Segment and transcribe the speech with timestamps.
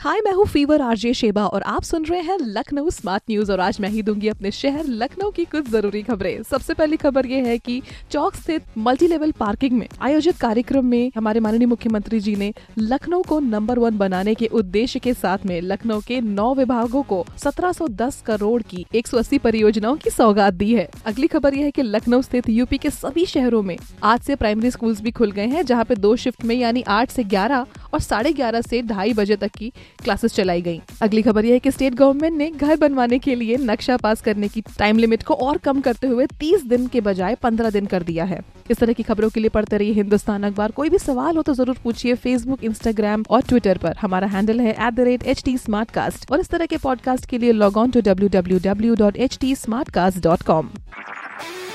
[0.00, 3.60] हाय मैं हूँ fever RJ Sheba और आप सुन रहे हैं लखनऊ स्मार्ट न्यूज़ और
[3.60, 7.40] आज मैं ही दूँगी अपने शहर लखनऊ की कुछ ज़रूरी खबरें। सबसे पहली खबर ये
[7.40, 12.36] है कि चौक स्थित मल्टी लेवल पार्किंग में आयोजित कार्यक्रम में हमारे माननीय मुख्यमंत्री जी
[12.36, 17.02] ने लखनऊ को नंबर वन बनाने के उद्देश्य के साथ में लखनऊ के नौ विभागों
[17.02, 21.82] को 1710 करोड़ की 180 परियोजनाओं की सौगात दी है। अगली खबर यह है की
[21.82, 25.64] लखनऊ स्थित यूपी के सभी शहरों में आज से प्राइमरी स्कूल भी खुल गए हैं,
[25.64, 29.36] जहाँ पे दो शिफ्ट में यानी आठ ऐसी ग्यारह और साढ़े ग्यारह से ढाई बजे
[29.36, 29.72] तक की
[30.04, 33.56] क्लासेस चलाई गई। अगली खबर यह है कि स्टेट गवर्नमेंट ने घर बनवाने के लिए
[33.56, 37.34] नक्शा पास करने की टाइम लिमिट को और कम करते हुए 30 दिन के बजाय
[37.34, 40.70] 15 दिन कर दिया है। इस तरह की खबरों के लिए पढ़ते रहिए हिंदुस्तान अखबार।
[40.70, 44.76] कोई भी सवाल हो तो ज़रूर पूछिए फेसबुक इंस्टाग्राम और ट्विटर पर। हमारा हैंडल है
[44.88, 49.16] एट और इस तरह के पॉडकास्ट के लिए log on to W W W dot
[49.16, 49.54] H T
[49.90, 50.70] Smartcast dot com